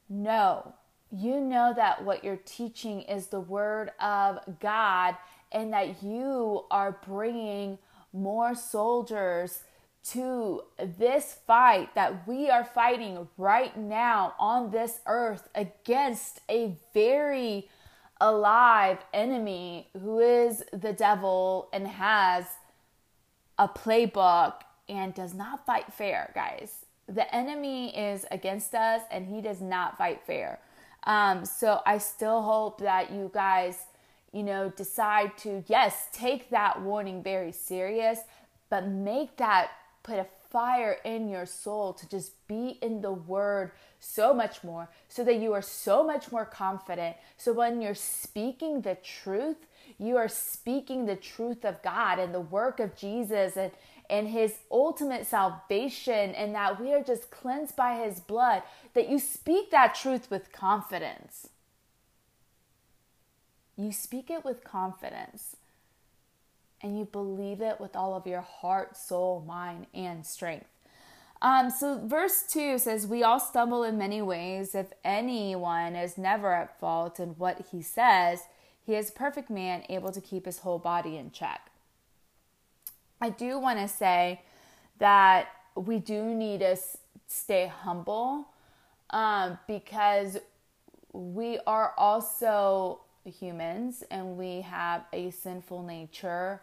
know, 0.09 0.75
you 1.11 1.41
know 1.41 1.73
that 1.75 2.05
what 2.05 2.25
you're 2.25 2.41
teaching 2.45 3.03
is 3.03 3.27
the 3.27 3.41
word 3.41 3.91
of 4.01 4.39
God 4.61 5.17
and 5.51 5.73
that 5.73 6.03
you 6.03 6.65
are 6.71 6.99
bringing 7.07 7.79
more 8.13 8.55
soldiers 8.55 9.61
to 10.05 10.63
this 10.79 11.39
fight 11.47 11.95
that 11.95 12.27
we 12.27 12.51
are 12.51 12.65
fighting 12.65 13.29
right 13.37 13.77
now 13.77 14.35
on 14.39 14.71
this 14.71 15.01
earth 15.07 15.49
against 15.55 16.41
a 16.51 16.77
very 16.93 17.69
alive 18.21 18.99
enemy 19.13 19.89
who 20.01 20.19
is 20.19 20.65
the 20.73 20.93
devil 20.93 21.69
and 21.73 21.87
has 21.87 22.47
a 23.59 23.69
playbook 23.69 24.55
and 24.89 25.15
does 25.15 25.35
not 25.35 25.65
fight 25.67 25.93
fair, 25.93 26.33
guys. 26.35 26.87
The 27.09 27.33
enemy 27.35 27.97
is 27.97 28.25
against 28.31 28.75
us 28.75 29.03
and 29.11 29.27
he 29.27 29.41
does 29.41 29.61
not 29.61 29.99
fight 29.99 30.23
fair. 30.27 30.61
Um, 31.05 31.45
so 31.45 31.81
I 31.85 31.99
still 31.99 32.43
hope 32.43 32.81
that 32.81 33.13
you 33.13 33.31
guys, 33.33 33.79
you 34.33 34.43
know, 34.43 34.71
decide 34.71 35.37
to, 35.39 35.65
yes, 35.67 36.07
take 36.13 36.51
that 36.51 36.81
warning 36.81 37.23
very 37.23 37.53
serious, 37.53 38.21
but 38.71 38.87
make 38.87 39.37
that 39.37 39.71
put 40.03 40.19
a 40.19 40.27
fire 40.51 40.99
in 41.05 41.29
your 41.29 41.47
soul 41.47 41.93
to 41.95 42.09
just 42.09 42.47
be 42.47 42.79
in 42.83 43.01
the 43.01 43.13
word 43.13 43.73
so 43.99 44.35
much 44.35 44.63
more 44.63 44.91
so 45.09 45.25
that 45.25 45.37
you 45.37 45.53
are 45.53 45.63
so 45.63 46.05
much 46.05 46.31
more 46.31 46.45
confident. 46.45 47.17
So 47.37 47.53
when 47.53 47.81
you're 47.81 47.95
speaking 47.95 48.83
the 48.83 48.97
truth, 48.97 49.67
you 49.99 50.17
are 50.17 50.29
speaking 50.29 51.07
the 51.07 51.17
truth 51.17 51.65
of 51.65 51.83
God 51.83 52.19
and 52.19 52.35
the 52.35 52.41
work 52.41 52.81
of 52.81 52.97
Jesus 52.97 53.57
and 53.57 53.73
and 54.11 54.29
his 54.29 54.57
ultimate 54.71 55.27
salvation 55.27 56.35
and 56.35 56.55
that 56.55 56.79
we 56.79 56.93
are 56.93 57.03
just 57.03 57.31
cleansed 57.31 57.75
by 57.75 57.95
his 57.95 58.21
blood 58.21 58.63
that 58.93 59.09
you 59.09 59.19
speak 59.19 59.71
that 59.71 59.95
truth 59.95 60.31
with 60.31 60.53
confidence. 60.53 61.49
You 63.77 63.91
speak 63.91 64.29
it 64.29 64.45
with 64.45 64.65
confidence 64.65 65.57
and 66.83 66.99
you 66.99 67.05
believe 67.05 67.61
it 67.61 67.81
with 67.81 67.95
all 67.95 68.15
of 68.15 68.27
your 68.27 68.41
heart, 68.41 68.97
soul, 68.97 69.45
mind, 69.47 69.87
and 69.95 70.27
strength. 70.27 70.67
Um, 71.41 71.71
so, 71.71 72.01
verse 72.05 72.45
2 72.49 72.79
says, 72.79 73.07
We 73.07 73.23
all 73.23 73.41
stumble 73.41 73.83
in 73.83 73.99
many 73.99 74.23
ways. 74.23 74.75
If 74.75 74.93
anyone 75.05 75.97
is 75.97 76.17
never 76.17 76.53
at 76.53 76.79
fault 76.79 77.19
in 77.19 77.31
what 77.31 77.67
he 77.73 77.83
says, 77.83 78.45
he 78.85 78.95
is 78.95 79.11
a 79.11 79.13
perfect 79.13 79.51
man, 79.51 79.85
able 79.89 80.13
to 80.13 80.21
keep 80.21 80.47
his 80.47 80.61
whole 80.61 80.79
body 80.79 81.17
in 81.17 81.31
check. 81.31 81.71
I 83.21 83.31
do 83.31 83.59
want 83.59 83.79
to 83.79 83.89
say 83.89 84.43
that 84.99 85.49
we 85.77 85.99
do 85.99 86.35
need 86.35 86.61
to 86.61 86.77
stay 87.27 87.67
humble 87.67 88.49
um, 89.11 89.59
because 89.67 90.39
we 91.13 91.59
are 91.67 91.93
also 91.97 93.01
humans 93.25 94.03
and 94.11 94.37
we 94.37 94.63
have 94.63 95.05
a 95.13 95.31
sinful 95.31 95.83
nature 95.83 96.61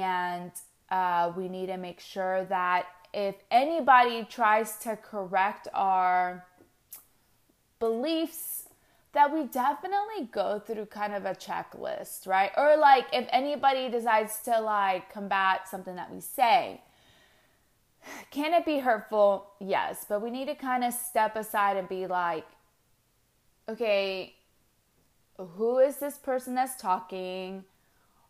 and 0.00 0.50
uh, 0.90 1.32
we 1.36 1.48
need 1.48 1.66
to 1.66 1.76
make 1.76 2.00
sure 2.00 2.44
that 2.46 2.86
if 3.12 3.34
anybody 3.50 4.24
tries 4.24 4.76
to 4.78 4.96
correct 4.96 5.68
our 5.74 6.46
beliefs, 7.78 8.68
that 9.12 9.32
we 9.32 9.44
definitely 9.44 10.28
go 10.30 10.58
through 10.58 10.86
kind 10.86 11.12
of 11.14 11.26
a 11.26 11.34
checklist, 11.34 12.26
right? 12.26 12.50
Or 12.56 12.76
like 12.76 13.06
if 13.12 13.26
anybody 13.30 13.90
decides 13.90 14.40
to 14.44 14.60
like 14.60 15.12
combat 15.12 15.68
something 15.68 15.96
that 15.96 16.12
we 16.12 16.20
say, 16.20 16.80
can 18.30 18.54
it 18.54 18.64
be 18.64 18.78
hurtful? 18.78 19.50
Yes, 19.60 20.06
but 20.08 20.22
we 20.22 20.30
need 20.30 20.46
to 20.46 20.54
kind 20.54 20.82
of 20.82 20.94
step 20.94 21.36
aside 21.36 21.76
and 21.76 21.88
be 21.88 22.06
like, 22.06 22.46
okay, 23.68 24.34
who 25.36 25.78
is 25.78 25.96
this 25.96 26.16
person 26.16 26.54
that's 26.54 26.80
talking? 26.80 27.64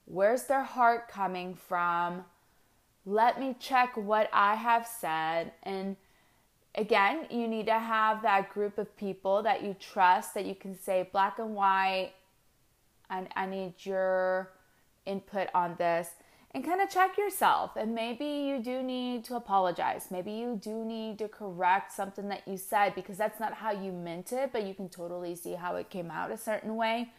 Where's 0.05 0.45
their 0.45 0.65
heart 0.65 1.09
coming 1.09 1.55
from? 1.55 2.25
Let 3.05 3.41
me 3.41 3.57
check 3.59 3.97
what 3.97 4.29
I 4.33 4.55
have 4.55 4.87
said. 4.87 5.53
And 5.63 5.97
again, 6.75 7.27
you 7.31 7.49
need 7.49 7.67
to 7.67 7.79
have 7.79 8.23
that 8.23 8.51
group 8.51 8.79
of 8.79 8.97
people 8.97 9.43
that 9.43 9.63
you 9.63 9.75
trust 9.79 10.35
that 10.35 10.47
you 10.47 10.55
can 10.55 10.79
say 10.79 11.09
black 11.13 11.39
and 11.39 11.55
white. 11.55 12.13
And 13.11 13.29
I 13.37 13.47
need 13.47 13.75
your 13.81 14.53
input 15.05 15.49
on 15.55 15.75
this 15.79 16.09
and 16.55 16.65
kind 16.65 16.81
of 16.81 16.91
check 16.91 17.17
yourself. 17.17 17.77
And 17.77 17.95
maybe 17.95 18.25
you 18.25 18.63
do 18.63 18.83
need 18.83 19.25
to 19.25 19.37
apologize. 19.37 20.09
Maybe 20.11 20.33
you 20.33 20.59
do 20.63 20.85
need 20.85 21.19
to 21.19 21.29
correct 21.29 21.93
something 21.93 22.29
that 22.29 22.47
you 22.47 22.57
said 22.57 22.95
because 22.95 23.17
that's 23.17 23.41
not 23.41 23.55
how 23.55 23.71
you 23.73 23.91
meant 23.91 24.33
it, 24.33 24.51
but 24.53 24.67
you 24.67 24.75
can 24.75 24.89
totally 24.89 25.35
see 25.35 25.55
how 25.55 25.77
it 25.77 25.89
came 25.89 26.11
out 26.11 26.31
a 26.31 26.37
certain 26.37 26.77
way. 26.77 27.11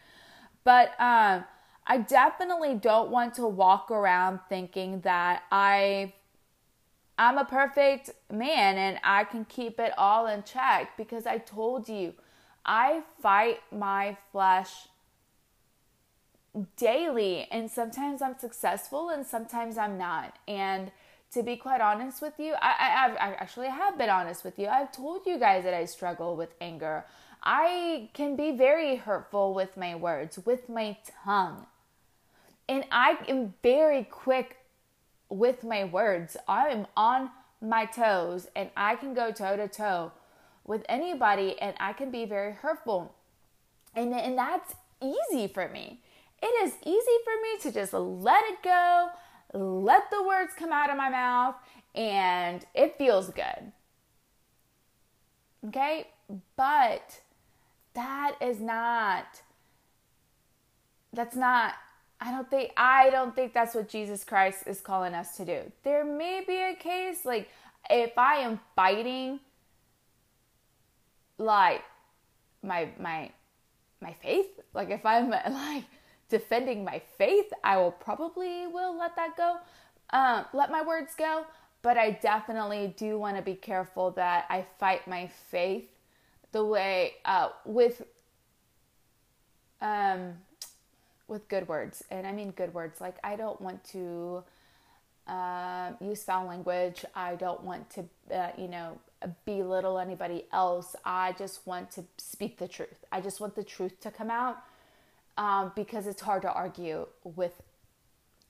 But 0.62 0.98
um, 1.00 1.44
I 1.86 1.98
definitely 1.98 2.74
don't 2.74 3.10
want 3.10 3.34
to 3.34 3.46
walk 3.46 3.90
around 3.90 4.40
thinking 4.48 5.00
that 5.00 5.42
I 5.52 6.14
I'm 7.16 7.38
a 7.38 7.44
perfect 7.44 8.10
man 8.32 8.76
and 8.76 8.98
I 9.04 9.24
can 9.24 9.44
keep 9.44 9.78
it 9.78 9.92
all 9.96 10.26
in 10.26 10.42
check 10.42 10.96
because 10.96 11.26
I 11.26 11.38
told 11.38 11.88
you 11.88 12.14
I 12.64 13.02
fight 13.20 13.60
my 13.70 14.16
flesh 14.32 14.88
daily 16.76 17.46
and 17.50 17.70
sometimes 17.70 18.22
I'm 18.22 18.38
successful 18.38 19.10
and 19.10 19.24
sometimes 19.24 19.78
I'm 19.78 19.96
not. 19.96 20.38
And 20.48 20.90
to 21.32 21.42
be 21.42 21.56
quite 21.56 21.80
honest 21.80 22.22
with 22.22 22.34
you, 22.38 22.54
I, 22.60 23.14
I, 23.18 23.28
I 23.28 23.34
actually 23.34 23.68
have 23.68 23.98
been 23.98 24.10
honest 24.10 24.44
with 24.44 24.58
you. 24.58 24.66
I've 24.66 24.90
told 24.90 25.26
you 25.26 25.38
guys 25.38 25.64
that 25.64 25.74
I 25.74 25.84
struggle 25.84 26.36
with 26.36 26.54
anger. 26.60 27.04
I 27.42 28.08
can 28.14 28.36
be 28.36 28.52
very 28.52 28.96
hurtful 28.96 29.52
with 29.52 29.76
my 29.76 29.94
words, 29.94 30.38
with 30.44 30.68
my 30.68 30.96
tongue. 31.24 31.66
And 32.68 32.84
I 32.90 33.18
am 33.28 33.54
very 33.62 34.04
quick 34.04 34.56
with 35.28 35.64
my 35.64 35.84
words. 35.84 36.36
I 36.48 36.68
am 36.68 36.86
on 36.96 37.30
my 37.60 37.84
toes 37.86 38.46
and 38.54 38.70
I 38.76 38.96
can 38.96 39.14
go 39.14 39.32
toe 39.32 39.56
to 39.56 39.68
toe 39.68 40.12
with 40.64 40.84
anybody 40.88 41.58
and 41.60 41.74
I 41.78 41.92
can 41.92 42.10
be 42.10 42.24
very 42.24 42.52
hurtful. 42.52 43.14
And, 43.94 44.12
and 44.12 44.36
that's 44.38 44.74
easy 45.02 45.48
for 45.48 45.68
me. 45.68 46.00
It 46.42 46.66
is 46.66 46.74
easy 46.84 47.18
for 47.24 47.32
me 47.42 47.58
to 47.62 47.72
just 47.72 47.92
let 47.92 48.44
it 48.44 48.62
go, 48.62 49.08
let 49.52 50.10
the 50.10 50.22
words 50.22 50.52
come 50.58 50.72
out 50.72 50.90
of 50.90 50.96
my 50.96 51.08
mouth, 51.08 51.54
and 51.94 52.64
it 52.74 52.98
feels 52.98 53.30
good. 53.30 53.72
Okay? 55.68 56.08
But 56.56 57.20
that 57.94 58.36
is 58.40 58.60
not, 58.60 59.42
that's 61.12 61.36
not 61.36 61.74
I 62.24 62.30
don't 62.30 62.48
think 62.48 62.72
I 62.74 63.10
don't 63.10 63.36
think 63.36 63.52
that's 63.52 63.74
what 63.74 63.86
Jesus 63.86 64.24
Christ 64.24 64.66
is 64.66 64.80
calling 64.80 65.12
us 65.12 65.36
to 65.36 65.44
do. 65.44 65.60
There 65.82 66.06
may 66.06 66.42
be 66.46 66.56
a 66.56 66.74
case 66.74 67.26
like 67.26 67.50
if 67.90 68.16
I 68.16 68.36
am 68.36 68.60
fighting 68.74 69.40
like 71.36 71.82
my 72.62 72.88
my 72.98 73.30
my 74.00 74.14
faith, 74.14 74.58
like 74.72 74.88
if 74.88 75.04
I'm 75.04 75.30
like 75.50 75.84
defending 76.30 76.82
my 76.82 77.02
faith, 77.18 77.52
I 77.62 77.76
will 77.76 77.92
probably 77.92 78.66
will 78.68 78.96
let 78.96 79.16
that 79.16 79.36
go. 79.36 79.58
Um, 80.10 80.46
let 80.54 80.70
my 80.70 80.82
words 80.82 81.14
go, 81.14 81.44
but 81.82 81.98
I 81.98 82.12
definitely 82.12 82.94
do 82.96 83.18
want 83.18 83.36
to 83.36 83.42
be 83.42 83.54
careful 83.54 84.12
that 84.12 84.46
I 84.48 84.64
fight 84.78 85.06
my 85.06 85.26
faith 85.50 85.90
the 86.52 86.64
way 86.64 87.14
uh, 87.26 87.50
with 87.66 88.00
um 89.82 90.34
with 91.28 91.48
good 91.48 91.68
words. 91.68 92.02
And 92.10 92.26
I 92.26 92.32
mean 92.32 92.50
good 92.50 92.74
words. 92.74 93.00
Like, 93.00 93.16
I 93.24 93.36
don't 93.36 93.60
want 93.60 93.84
to 93.92 94.44
uh, 95.26 95.92
use 96.00 96.22
foul 96.22 96.46
language. 96.46 97.04
I 97.14 97.34
don't 97.36 97.62
want 97.62 97.90
to, 97.90 98.04
uh, 98.34 98.50
you 98.58 98.68
know, 98.68 98.98
belittle 99.44 99.98
anybody 99.98 100.44
else. 100.52 100.94
I 101.04 101.32
just 101.38 101.66
want 101.66 101.90
to 101.92 102.04
speak 102.18 102.58
the 102.58 102.68
truth. 102.68 103.04
I 103.10 103.20
just 103.20 103.40
want 103.40 103.54
the 103.54 103.64
truth 103.64 104.00
to 104.00 104.10
come 104.10 104.30
out 104.30 104.58
um, 105.38 105.72
because 105.74 106.06
it's 106.06 106.22
hard 106.22 106.42
to 106.42 106.52
argue 106.52 107.06
with 107.24 107.62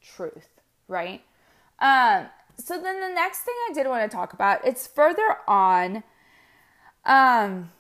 truth, 0.03 0.49
right? 0.89 1.23
Um, 1.79 2.27
so 2.57 2.81
then 2.81 3.01
the 3.01 3.09
next 3.15 3.41
thing 3.41 3.55
I 3.71 3.73
did 3.73 3.87
want 3.87 4.09
to 4.11 4.15
talk 4.15 4.33
about, 4.33 4.65
it's 4.65 4.87
further 4.87 5.37
on 5.47 6.03
um 7.07 7.71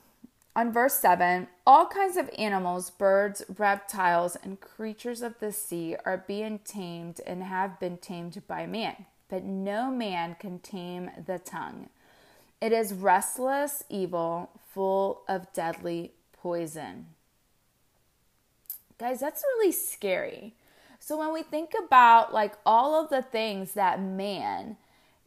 on 0.56 0.72
verse 0.72 0.94
7, 0.94 1.48
all 1.66 1.86
kinds 1.86 2.16
of 2.16 2.30
animals, 2.38 2.90
birds, 2.90 3.42
reptiles, 3.58 4.36
and 4.36 4.60
creatures 4.60 5.20
of 5.20 5.38
the 5.40 5.50
sea 5.50 5.96
are 6.04 6.24
being 6.28 6.60
tamed 6.60 7.20
and 7.26 7.42
have 7.42 7.80
been 7.80 7.96
tamed 7.96 8.40
by 8.46 8.64
man, 8.64 9.06
but 9.28 9.42
no 9.42 9.90
man 9.90 10.36
can 10.38 10.60
tame 10.60 11.10
the 11.26 11.38
tongue. 11.40 11.88
It 12.60 12.72
is 12.72 12.94
restless 12.94 13.82
evil, 13.90 14.50
full 14.72 15.22
of 15.28 15.52
deadly 15.52 16.12
poison. 16.32 17.06
Guys, 18.96 19.18
that's 19.20 19.42
really 19.56 19.72
scary. 19.72 20.54
So 21.00 21.18
when 21.18 21.32
we 21.32 21.42
think 21.42 21.72
about 21.78 22.32
like 22.32 22.54
all 22.64 22.94
of 22.94 23.10
the 23.10 23.22
things 23.22 23.72
that 23.72 24.00
man, 24.00 24.76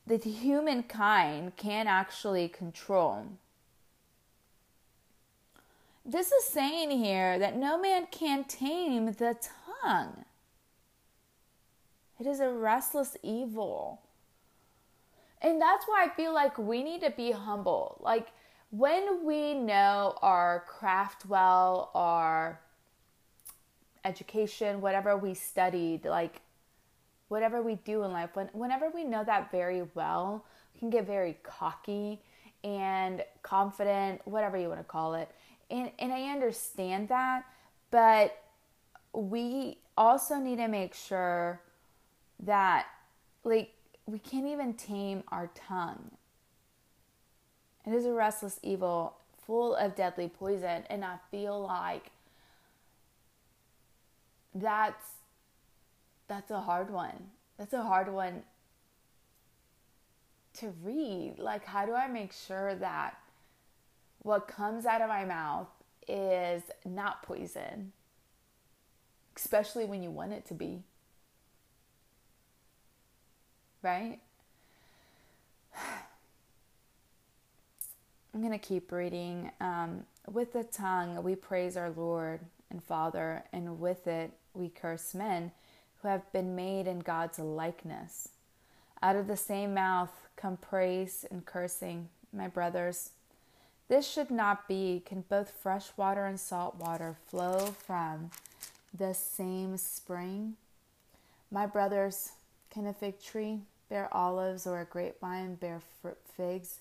the 0.07 0.17
humankind 0.17 1.57
can 1.57 1.85
actually 1.85 2.47
control. 2.47 3.27
This 6.09 6.31
is 6.31 6.45
saying 6.45 6.91
here 6.91 7.37
that 7.37 7.57
no 7.57 7.77
man 7.77 8.07
can 8.09 8.45
tame 8.45 9.07
the 9.07 9.35
tongue. 9.83 10.23
It 12.17 12.25
is 12.25 12.39
a 12.39 12.49
restless 12.49 13.17
evil. 13.21 14.01
And 15.41 15.61
that's 15.61 15.85
why 15.85 16.05
I 16.05 16.15
feel 16.15 16.33
like 16.33 16.57
we 16.57 16.81
need 16.81 17.01
to 17.01 17.11
be 17.11 17.31
humble. 17.31 17.99
Like 18.01 18.29
when 18.71 19.25
we 19.25 19.53
know 19.53 20.17
our 20.21 20.63
craft 20.65 21.25
well, 21.25 21.91
our 21.93 22.61
education, 24.05 24.79
whatever 24.79 25.17
we 25.17 25.33
studied, 25.33 26.05
like 26.05 26.39
whatever 27.27 27.61
we 27.61 27.75
do 27.75 28.03
in 28.03 28.13
life, 28.13 28.29
when, 28.33 28.47
whenever 28.53 28.89
we 28.89 29.03
know 29.03 29.25
that 29.25 29.51
very 29.51 29.83
well, 29.93 30.45
we 30.73 30.79
can 30.79 30.89
get 30.89 31.05
very 31.05 31.37
cocky 31.43 32.21
and 32.63 33.25
confident, 33.43 34.21
whatever 34.25 34.57
you 34.57 34.69
want 34.69 34.79
to 34.79 34.85
call 34.85 35.13
it. 35.13 35.29
And, 35.69 35.91
and 35.99 36.13
I 36.13 36.31
understand 36.31 37.09
that, 37.09 37.43
but 37.91 38.41
we 39.13 39.79
also 39.97 40.35
need 40.35 40.57
to 40.57 40.67
make 40.67 40.93
sure 40.93 41.61
that, 42.39 42.85
like, 43.43 43.73
we 44.05 44.19
can't 44.19 44.47
even 44.47 44.73
tame 44.73 45.23
our 45.29 45.49
tongue. 45.53 46.11
It 47.85 47.93
is 47.93 48.05
a 48.05 48.13
restless 48.13 48.59
evil 48.63 49.17
full 49.45 49.75
of 49.75 49.95
deadly 49.95 50.27
poison, 50.29 50.83
and 50.89 51.03
I 51.03 51.17
feel 51.31 51.61
like 51.61 52.11
that's 54.53 55.05
that's 56.27 56.51
a 56.51 56.59
hard 56.59 56.89
one. 56.89 57.31
That's 57.57 57.73
a 57.73 57.81
hard 57.81 58.11
one 58.11 58.43
to 60.55 60.73
read. 60.83 61.35
Like 61.37 61.65
how 61.65 61.85
do 61.85 61.93
I 61.93 62.07
make 62.07 62.33
sure 62.33 62.75
that 62.75 63.17
what 64.21 64.47
comes 64.47 64.85
out 64.85 65.01
of 65.01 65.09
my 65.09 65.25
mouth 65.25 65.67
is 66.07 66.63
not 66.85 67.23
poison? 67.23 67.91
Especially 69.35 69.85
when 69.85 70.01
you 70.01 70.09
want 70.09 70.33
it 70.33 70.45
to 70.47 70.53
be. 70.53 70.83
Right? 73.81 74.19
I'm 78.33 78.41
going 78.41 78.51
to 78.51 78.59
keep 78.59 78.91
reading. 78.91 79.51
Um, 79.61 80.05
with 80.31 80.53
the 80.53 80.63
tongue, 80.63 81.23
we 81.23 81.35
praise 81.35 81.77
our 81.77 81.89
Lord 81.89 82.41
and 82.69 82.83
Father, 82.83 83.43
and 83.53 83.79
with 83.79 84.07
it, 84.07 84.31
we 84.53 84.69
curse 84.69 85.15
men 85.15 85.51
who 86.01 86.07
have 86.07 86.31
been 86.31 86.55
made 86.55 86.87
in 86.87 86.99
God's 86.99 87.39
likeness. 87.39 88.29
Out 89.01 89.15
of 89.15 89.27
the 89.27 89.37
same 89.37 89.73
mouth 89.73 90.11
come 90.35 90.57
praise 90.57 91.25
and 91.29 91.45
cursing, 91.45 92.09
my 92.33 92.47
brothers. 92.47 93.11
This 93.89 94.07
should 94.07 94.29
not 94.29 94.67
be. 94.67 95.01
Can 95.05 95.23
both 95.29 95.51
fresh 95.51 95.89
water 95.95 96.25
and 96.25 96.39
salt 96.39 96.75
water 96.75 97.15
flow 97.27 97.75
from 97.85 98.31
the 98.93 99.13
same 99.13 99.77
spring? 99.77 100.55
My 101.51 101.65
brothers, 101.65 102.31
can 102.69 102.85
a 102.85 102.93
fig 102.93 103.21
tree 103.21 103.61
bear 103.89 104.13
olives 104.13 104.67
or 104.67 104.81
a 104.81 104.85
grapevine 104.85 105.55
bear 105.55 105.81
figs? 106.35 106.79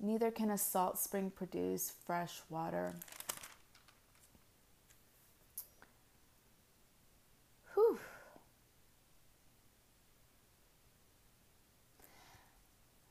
Neither 0.00 0.30
can 0.30 0.50
a 0.50 0.58
salt 0.58 0.98
spring 0.98 1.30
produce 1.30 1.92
fresh 2.06 2.40
water. 2.48 2.94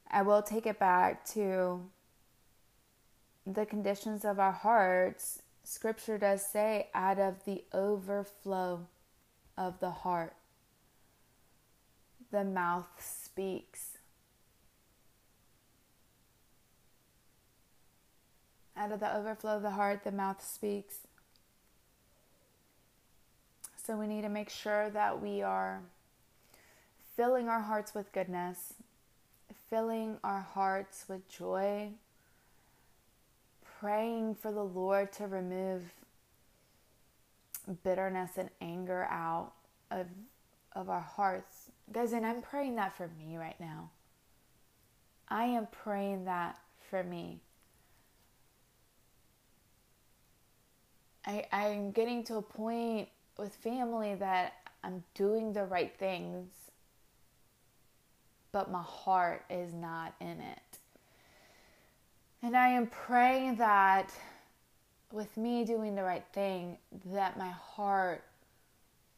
I 0.10 0.24
will 0.24 0.42
take 0.42 0.66
it 0.66 0.80
back 0.80 1.26
to 1.34 1.82
the 3.54 3.66
conditions 3.66 4.26
of 4.26 4.40
our 4.40 4.52
hearts. 4.52 5.42
Scripture 5.64 6.18
does 6.18 6.46
say, 6.46 6.90
out 6.94 7.20
of 7.20 7.46
the 7.46 7.64
overflow 7.74 8.88
of 9.58 9.80
the 9.80 9.90
heart, 9.90 10.34
the 12.32 12.44
mouth 12.44 12.88
speaks. 13.00 13.98
Out 18.76 18.92
of 18.92 19.00
the 19.00 19.16
overflow 19.16 19.56
of 19.56 19.62
the 19.62 19.72
heart, 19.72 20.04
the 20.04 20.12
mouth 20.12 20.46
speaks. 20.46 21.00
So 23.84 23.96
we 23.96 24.08
need 24.08 24.24
to 24.24 24.30
make 24.30 24.50
sure 24.50 24.90
that 24.90 25.22
we 25.22 25.42
are 25.42 25.82
filling 27.16 27.48
our 27.48 27.62
hearts 27.62 27.96
with 27.96 28.12
goodness, 28.12 28.74
filling 29.70 30.18
our 30.24 30.42
hearts 30.42 31.06
with 31.08 31.28
joy, 31.30 31.92
praying 33.80 34.36
for 34.36 34.52
the 34.52 34.64
Lord 34.64 35.12
to 35.14 35.28
remove 35.28 35.84
bitterness 37.84 38.32
and 38.38 38.50
anger 38.62 39.04
out 39.10 39.54
of, 39.92 40.08
of 40.74 40.90
our 40.90 41.02
hearts. 41.02 41.72
Guys, 41.92 42.14
and 42.14 42.26
I'm 42.26 42.42
praying 42.42 42.76
that 42.76 42.96
for 42.96 43.10
me 43.20 43.38
right 43.38 43.60
now. 43.60 43.92
I 45.30 45.46
am 45.46 45.68
praying 45.68 46.26
that 46.26 46.58
for 46.90 47.04
me. 47.04 47.42
I, 51.26 51.46
I'm 51.52 51.92
getting 51.92 52.24
to 52.26 52.38
a 52.38 52.42
point 52.42 53.10
with 53.38 53.54
family 53.56 54.16
that 54.16 54.54
I'm 54.84 55.04
doing 55.14 55.52
the 55.54 55.66
right 55.66 55.94
things 55.98 56.48
but 58.58 58.72
my 58.72 58.82
heart 58.82 59.46
is 59.52 59.72
not 59.72 60.16
in 60.20 60.42
it. 60.42 60.67
And 62.42 62.56
I 62.56 62.70
am 62.70 62.88
praying 62.88 63.56
that 63.56 64.12
with 65.12 65.36
me 65.38 65.66
doing 65.66 65.96
the 65.96 66.04
right 66.04 66.26
thing, 66.34 66.78
that 67.06 67.38
my 67.38 67.50
heart 67.50 68.24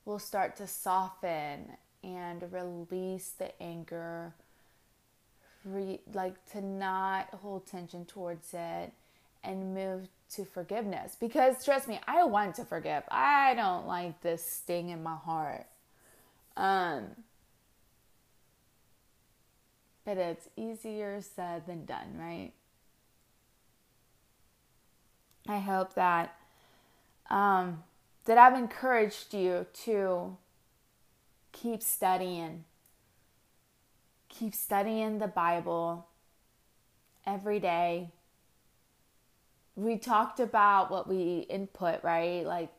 will 0.06 0.20
start 0.20 0.56
to 0.58 0.68
soften 0.68 1.74
and 2.04 2.52
release 2.52 3.30
the 3.38 3.62
anger, 3.62 4.34
re- 5.66 6.00
like 6.14 6.34
to 6.52 6.62
not 6.62 7.28
hold 7.42 7.68
tension 7.68 8.06
towards 8.06 8.54
it 8.54 8.94
and 9.44 9.74
move 9.74 10.08
to 10.36 10.46
forgiveness. 10.46 11.18
Because 11.20 11.64
trust 11.66 11.88
me, 11.88 12.00
I 12.08 12.24
want 12.24 12.56
to 12.56 12.66
forgive. 12.66 13.04
I 13.10 13.54
don't 13.56 13.88
like 13.88 14.22
this 14.22 14.46
sting 14.46 14.90
in 14.90 15.04
my 15.04 15.16
heart. 15.16 15.66
Um, 16.56 17.08
but 20.06 20.18
it's 20.18 20.48
easier 20.56 21.22
said 21.22 21.66
than 21.68 21.86
done, 21.86 22.18
right? 22.18 22.52
I 25.50 25.60
hope 25.60 25.96
that 25.96 26.36
um, 27.30 27.84
that 28.26 28.38
I've 28.38 28.58
encouraged 28.58 29.34
you 29.34 29.66
to 29.86 30.38
keep 31.52 31.84
studying, 31.84 32.64
keep 34.30 34.56
studying 34.56 35.20
the 35.20 35.28
Bible 35.28 36.08
every 37.26 37.60
day. 37.60 38.12
We 39.76 39.98
talked 39.98 40.40
about 40.40 40.92
what 40.92 41.08
we 41.08 41.48
input, 41.50 42.04
right? 42.04 42.46
Like 42.46 42.70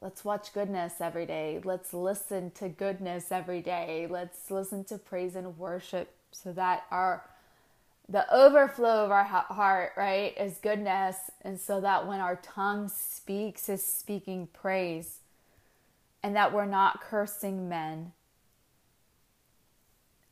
Let's 0.00 0.24
watch 0.24 0.52
goodness 0.52 1.00
every 1.00 1.26
day. 1.26 1.60
Let's 1.64 1.92
listen 1.92 2.52
to 2.52 2.68
goodness 2.68 3.32
every 3.32 3.60
day. 3.60 4.06
Let's 4.08 4.48
listen 4.48 4.84
to 4.84 4.98
praise 4.98 5.34
and 5.34 5.58
worship 5.58 6.14
so 6.30 6.52
that 6.52 6.84
our 6.92 7.24
the 8.08 8.32
overflow 8.34 9.04
of 9.04 9.10
our 9.10 9.24
heart, 9.24 9.92
right, 9.96 10.34
is 10.38 10.58
goodness, 10.58 11.16
and 11.42 11.60
so 11.60 11.80
that 11.80 12.06
when 12.06 12.20
our 12.20 12.36
tongue 12.36 12.88
speaks, 12.88 13.68
is 13.68 13.84
speaking 13.84 14.48
praise, 14.52 15.18
and 16.22 16.34
that 16.34 16.52
we're 16.52 16.64
not 16.64 17.00
cursing 17.00 17.68
men. 17.68 18.12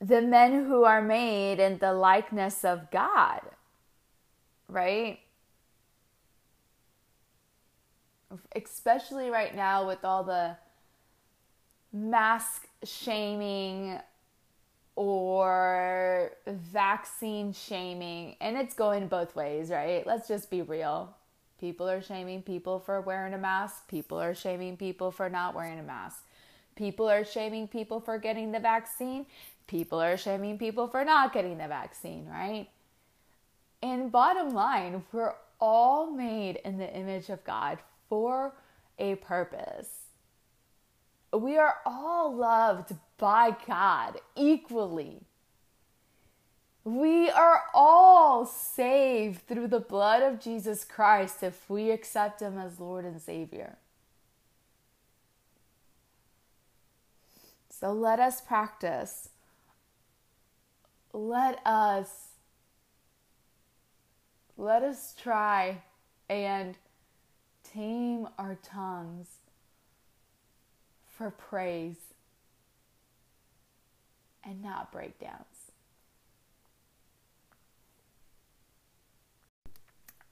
The 0.01 0.23
men 0.23 0.65
who 0.65 0.85
are 0.85 1.03
made 1.03 1.61
in 1.61 1.79
the 1.79 1.93
likeness 1.93 2.65
of 2.65 2.91
God, 2.91 3.41
right? 4.69 5.21
especially 8.55 9.31
right 9.31 9.55
now 9.55 9.87
with 9.87 10.05
all 10.05 10.25
the 10.25 10.57
mask 11.93 12.67
shaming 12.85 13.99
or 14.97 16.33
vaccine 16.47 17.53
shaming. 17.53 18.37
And 18.41 18.57
it's 18.57 18.75
going 18.75 19.09
both 19.09 19.37
ways, 19.37 19.71
right? 19.71 20.07
Let's 20.07 20.27
just 20.27 20.51
be 20.51 20.63
real. 20.63 21.15
People 21.61 21.89
are 21.89 22.03
shaming 22.03 22.43
people 22.43 22.81
for 22.81 23.01
wearing 23.01 23.33
a 23.33 23.39
mask, 23.39 23.89
people 23.89 24.21
are 24.21 24.35
shaming 24.35 24.77
people 24.77 25.11
for 25.11 25.31
not 25.31 25.55
wearing 25.55 25.79
a 25.79 25.83
mask. 25.83 26.25
People 26.75 27.09
are 27.09 27.25
shaming 27.25 27.69
people 27.69 28.01
for 28.01 28.19
getting 28.19 28.53
the 28.53 28.61
vaccine. 28.61 29.25
People 29.67 30.01
are 30.01 30.19
shaming 30.19 30.59
people 30.59 30.87
for 30.87 31.05
not 31.05 31.33
getting 31.33 31.57
the 31.57 31.67
vaccine, 31.67 32.27
right? 32.27 32.69
And 33.83 34.13
bottom 34.13 34.51
line, 34.51 35.05
we're 35.13 35.35
all 35.59 36.11
made 36.11 36.57
in 36.65 36.77
the 36.77 36.95
image 36.95 37.31
of 37.31 37.43
God 37.45 37.79
for 38.11 38.55
a 38.99 39.15
purpose. 39.17 39.89
We 41.37 41.59
are 41.59 41.77
all 41.85 42.35
loved 42.35 42.95
by 43.19 43.57
God 43.67 44.21
equally. 44.35 45.23
We 46.85 47.31
are 47.31 47.65
all 47.75 48.47
saved 48.47 49.47
through 49.49 49.69
the 49.69 49.81
blood 49.81 50.23
of 50.23 50.41
Jesus 50.41 50.85
Christ 50.85 51.43
if 51.43 51.69
we 51.69 51.91
accept 51.91 52.41
Him 52.41 52.59
as 52.59 52.79
Lord 52.79 53.05
and 53.05 53.21
Savior. 53.21 53.77
So 57.69 57.93
let 57.93 58.21
us 58.21 58.41
practice. 58.41 59.31
Let 61.13 61.61
us 61.67 62.09
let 64.57 64.83
us 64.83 65.15
try 65.21 65.83
and 66.31 66.79
tame 67.63 68.29
our 68.39 68.57
tongues 68.63 69.36
for 71.17 71.31
praise 71.31 71.97
and 74.45 74.63
not 74.63 74.93
breakdowns. 74.93 75.71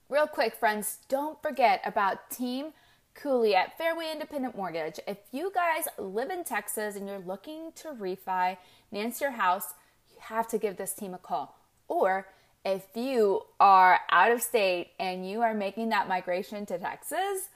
Real 0.07 0.27
quick, 0.27 0.55
friends, 0.55 0.99
don't 1.09 1.41
forget 1.41 1.81
about 1.83 2.29
Team 2.29 2.73
Cooley 3.15 3.55
at 3.55 3.77
Fairway 3.77 4.11
Independent 4.11 4.55
Mortgage. 4.55 4.99
If 5.07 5.17
you 5.31 5.51
guys 5.53 5.87
live 5.97 6.29
in 6.29 6.43
Texas 6.43 6.95
and 6.95 7.07
you're 7.07 7.17
looking 7.19 7.71
to 7.77 7.87
refi, 7.89 8.57
finance 8.91 9.19
your 9.19 9.31
house, 9.31 9.73
you 10.13 10.17
have 10.19 10.47
to 10.49 10.57
give 10.59 10.77
this 10.77 10.93
team 10.93 11.13
a 11.13 11.17
call. 11.17 11.57
Or 11.87 12.27
if 12.63 12.83
you 12.93 13.43
are 13.59 13.99
out 14.11 14.31
of 14.31 14.41
state 14.41 14.91
and 14.99 15.27
you 15.27 15.41
are 15.41 15.53
making 15.53 15.89
that 15.89 16.07
migration 16.07 16.65
to 16.67 16.77
Texas, 16.77 17.49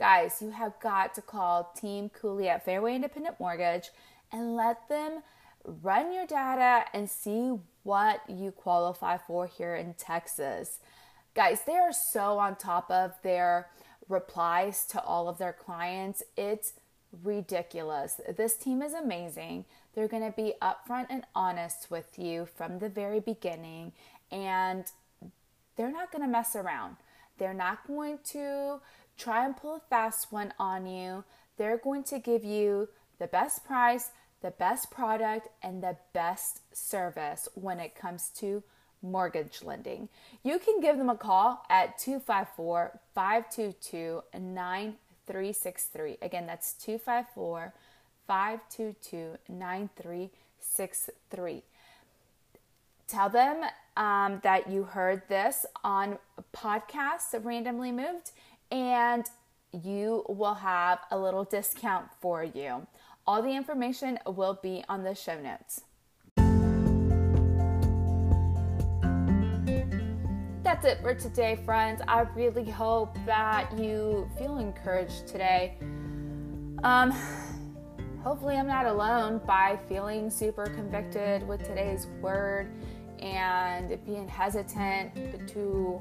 guys, 0.00 0.40
you 0.40 0.50
have 0.50 0.80
got 0.80 1.14
to 1.14 1.20
call 1.20 1.74
Team 1.78 2.08
Cooley 2.08 2.48
at 2.48 2.64
Fairway 2.64 2.94
Independent 2.94 3.38
Mortgage 3.38 3.90
and 4.32 4.56
let 4.56 4.88
them 4.88 5.22
run 5.62 6.10
your 6.10 6.26
data 6.26 6.86
and 6.94 7.08
see 7.10 7.58
what 7.82 8.22
you 8.26 8.50
qualify 8.50 9.18
for 9.18 9.46
here 9.46 9.76
in 9.76 9.92
Texas. 9.92 10.78
Guys, 11.34 11.60
they 11.66 11.76
are 11.76 11.92
so 11.92 12.38
on 12.38 12.56
top 12.56 12.90
of 12.90 13.12
their 13.22 13.68
replies 14.08 14.86
to 14.86 15.02
all 15.02 15.28
of 15.28 15.36
their 15.36 15.52
clients. 15.52 16.22
It's 16.34 16.72
ridiculous. 17.22 18.22
This 18.38 18.56
team 18.56 18.80
is 18.80 18.94
amazing. 18.94 19.66
They're 19.94 20.08
going 20.08 20.24
to 20.24 20.34
be 20.34 20.54
upfront 20.62 21.08
and 21.10 21.26
honest 21.34 21.90
with 21.90 22.18
you 22.18 22.46
from 22.46 22.78
the 22.78 22.88
very 22.88 23.20
beginning, 23.20 23.92
and 24.32 24.86
they're 25.76 25.92
not 25.92 26.10
going 26.10 26.22
to 26.22 26.28
mess 26.28 26.56
around. 26.56 26.96
They're 27.36 27.52
not 27.52 27.86
going 27.86 28.18
to 28.28 28.80
try 29.20 29.44
and 29.44 29.56
pull 29.56 29.76
a 29.76 29.80
fast 29.90 30.32
one 30.32 30.52
on 30.58 30.86
you. 30.86 31.22
They're 31.58 31.78
going 31.78 32.04
to 32.04 32.18
give 32.18 32.42
you 32.44 32.88
the 33.18 33.26
best 33.26 33.66
price, 33.66 34.12
the 34.40 34.50
best 34.50 34.90
product, 34.90 35.48
and 35.62 35.82
the 35.82 35.98
best 36.14 36.62
service 36.74 37.46
when 37.54 37.80
it 37.80 37.94
comes 37.94 38.30
to 38.36 38.62
mortgage 39.02 39.62
lending. 39.62 40.08
You 40.42 40.58
can 40.58 40.80
give 40.80 40.96
them 40.96 41.10
a 41.10 41.16
call 41.16 41.66
at 41.68 41.98
254 41.98 42.98
522 43.14 44.22
9363. 44.32 46.16
Again, 46.22 46.46
that's 46.46 46.72
254 46.74 47.74
522 48.26 49.36
9363. 49.48 51.62
Tell 53.06 53.28
them 53.28 53.64
um, 53.96 54.40
that 54.44 54.70
you 54.70 54.84
heard 54.84 55.22
this 55.28 55.66
on 55.82 56.18
podcast 56.54 57.44
randomly 57.44 57.90
moved 57.90 58.30
and 58.70 59.26
you 59.72 60.24
will 60.28 60.54
have 60.54 61.00
a 61.10 61.18
little 61.18 61.44
discount 61.44 62.06
for 62.20 62.44
you. 62.44 62.86
All 63.26 63.42
the 63.42 63.50
information 63.50 64.18
will 64.26 64.58
be 64.62 64.84
on 64.88 65.04
the 65.04 65.14
show 65.14 65.40
notes. 65.40 65.82
That's 70.62 70.84
it 70.84 71.00
for 71.02 71.14
today, 71.14 71.58
friends. 71.64 72.00
I 72.06 72.20
really 72.34 72.68
hope 72.70 73.16
that 73.26 73.76
you 73.76 74.30
feel 74.38 74.58
encouraged 74.58 75.26
today. 75.26 75.76
Um, 76.82 77.12
hopefully, 78.22 78.56
I'm 78.56 78.66
not 78.66 78.86
alone 78.86 79.40
by 79.46 79.78
feeling 79.88 80.30
super 80.30 80.66
convicted 80.66 81.46
with 81.46 81.64
today's 81.64 82.06
word 82.20 82.70
and 83.18 83.98
being 84.06 84.28
hesitant 84.28 85.48
to, 85.48 86.00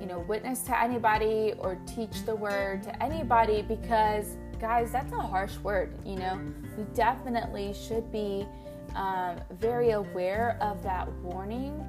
you 0.00 0.06
know, 0.06 0.20
witness 0.20 0.62
to 0.62 0.80
anybody 0.80 1.54
or 1.58 1.78
teach 1.86 2.24
the 2.24 2.34
word 2.34 2.82
to 2.84 3.02
anybody 3.02 3.62
because, 3.62 4.36
guys, 4.60 4.92
that's 4.92 5.12
a 5.12 5.20
harsh 5.20 5.56
word. 5.58 5.98
You 6.04 6.16
know, 6.16 6.40
we 6.76 6.84
definitely 6.94 7.74
should 7.74 8.10
be 8.12 8.46
um, 8.94 9.36
very 9.60 9.90
aware 9.90 10.56
of 10.60 10.82
that 10.82 11.10
warning 11.22 11.84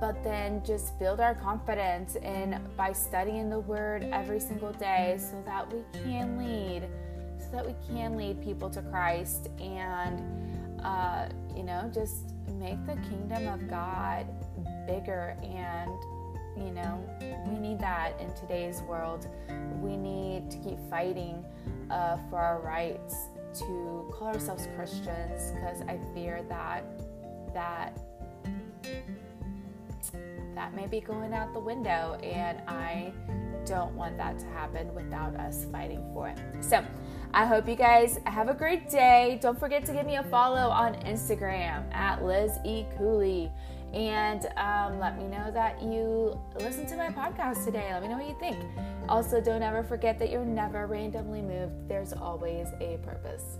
but 0.00 0.24
then 0.24 0.64
just 0.64 0.98
build 0.98 1.20
our 1.20 1.34
confidence 1.34 2.16
in 2.16 2.58
by 2.76 2.90
studying 2.90 3.50
the 3.50 3.60
word 3.60 4.02
every 4.12 4.40
single 4.40 4.72
day 4.72 5.16
so 5.18 5.40
that 5.44 5.70
we 5.72 5.82
can 6.02 6.38
lead 6.38 6.88
so 7.38 7.50
that 7.52 7.66
we 7.66 7.74
can 7.86 8.16
lead 8.16 8.42
people 8.42 8.70
to 8.70 8.80
christ 8.82 9.48
and 9.60 10.22
uh, 10.82 11.28
you 11.54 11.62
know 11.62 11.90
just 11.92 12.32
make 12.58 12.84
the 12.86 12.96
kingdom 13.08 13.46
of 13.46 13.68
god 13.68 14.26
bigger 14.86 15.36
and 15.42 15.90
you 16.60 16.70
know 16.72 17.02
we 17.46 17.58
need 17.58 17.78
that 17.78 18.12
in 18.20 18.32
today's 18.34 18.82
world 18.82 19.26
we 19.80 19.96
need 19.96 20.50
to 20.50 20.58
keep 20.58 20.78
fighting 20.88 21.44
uh, 21.90 22.16
for 22.28 22.38
our 22.38 22.60
rights 22.60 23.28
to 23.54 24.12
call 24.12 24.28
ourselves 24.28 24.68
christians 24.76 25.52
because 25.52 25.82
i 25.82 25.98
fear 26.14 26.42
that 26.48 26.84
that 27.52 27.98
that 30.60 30.74
may 30.74 30.86
be 30.86 31.00
going 31.00 31.32
out 31.32 31.52
the 31.54 31.60
window, 31.60 32.18
and 32.22 32.60
I 32.68 33.12
don't 33.64 33.94
want 33.94 34.16
that 34.18 34.38
to 34.40 34.46
happen 34.46 34.94
without 34.94 35.34
us 35.36 35.64
fighting 35.72 36.04
for 36.12 36.28
it. 36.28 36.38
So, 36.60 36.84
I 37.32 37.46
hope 37.46 37.68
you 37.68 37.76
guys 37.76 38.18
have 38.24 38.48
a 38.48 38.54
great 38.54 38.90
day. 38.90 39.38
Don't 39.40 39.58
forget 39.58 39.84
to 39.86 39.92
give 39.92 40.04
me 40.04 40.16
a 40.16 40.22
follow 40.24 40.68
on 40.68 40.94
Instagram 40.96 41.92
at 41.94 42.24
Liz 42.24 42.52
E. 42.64 42.84
Cooley. 42.98 43.50
And 43.92 44.46
um, 44.56 45.00
let 45.00 45.18
me 45.18 45.24
know 45.24 45.50
that 45.50 45.82
you 45.82 46.38
listen 46.60 46.86
to 46.86 46.96
my 46.96 47.08
podcast 47.08 47.64
today. 47.64 47.90
Let 47.92 48.02
me 48.02 48.08
know 48.08 48.18
what 48.18 48.28
you 48.28 48.36
think. 48.38 48.56
Also, 49.08 49.40
don't 49.40 49.62
ever 49.62 49.82
forget 49.82 50.18
that 50.20 50.30
you're 50.30 50.44
never 50.44 50.86
randomly 50.86 51.42
moved, 51.42 51.88
there's 51.88 52.12
always 52.12 52.68
a 52.80 52.98
purpose. 52.98 53.58